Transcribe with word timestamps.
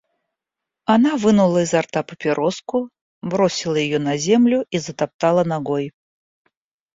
Она 0.93 1.11
вынула 1.23 1.61
изо 1.65 1.81
рта 1.85 2.01
папироску, 2.07 2.89
бросила 3.21 3.75
её 3.87 3.99
на 3.99 4.17
землю 4.17 4.65
и 4.75 4.79
затоптала 4.79 5.43
ногой. 5.53 5.91